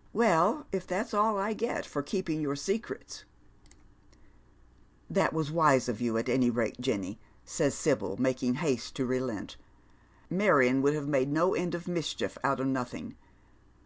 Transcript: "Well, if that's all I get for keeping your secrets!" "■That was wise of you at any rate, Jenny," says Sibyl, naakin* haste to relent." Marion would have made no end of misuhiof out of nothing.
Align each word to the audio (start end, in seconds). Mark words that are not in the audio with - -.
"Well, 0.12 0.66
if 0.72 0.86
that's 0.86 1.14
all 1.14 1.38
I 1.38 1.54
get 1.54 1.86
for 1.86 2.02
keeping 2.02 2.42
your 2.42 2.54
secrets!" 2.54 3.24
"■That 5.10 5.32
was 5.32 5.50
wise 5.50 5.88
of 5.88 6.02
you 6.02 6.18
at 6.18 6.28
any 6.28 6.50
rate, 6.50 6.78
Jenny," 6.82 7.18
says 7.46 7.74
Sibyl, 7.76 8.18
naakin* 8.18 8.56
haste 8.56 8.94
to 8.96 9.06
relent." 9.06 9.56
Marion 10.28 10.82
would 10.82 10.92
have 10.92 11.08
made 11.08 11.30
no 11.32 11.54
end 11.54 11.74
of 11.74 11.84
misuhiof 11.86 12.36
out 12.44 12.60
of 12.60 12.66
nothing. 12.66 13.16